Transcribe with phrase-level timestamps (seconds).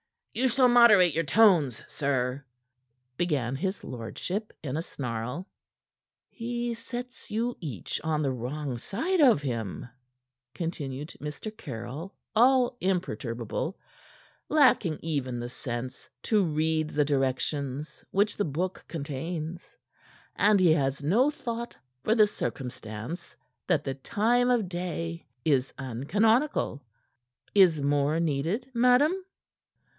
[0.33, 2.43] "You shall moderate your tones, sir"
[3.17, 5.45] began his lordship in a snarl.
[6.29, 9.87] "He sets you each on the wrong side of him,"
[10.55, 11.55] continued Mr.
[11.55, 13.77] Caryll, all imperturbable,
[14.49, 19.75] "lacking even the sense to read the directions which the book contains,
[20.35, 23.35] and he has no thought for the circumstance
[23.67, 26.81] that the time of day is uncanonical.
[27.53, 29.25] Is more needed, madame?"